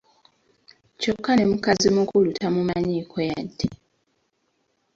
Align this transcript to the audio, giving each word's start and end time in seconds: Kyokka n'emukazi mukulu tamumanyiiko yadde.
Kyokka 0.99 1.31
n'emukazi 1.35 1.87
mukulu 1.95 2.29
tamumanyiiko 2.39 3.17
yadde. 3.29 3.67